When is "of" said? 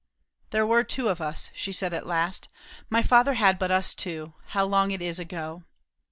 1.09-1.21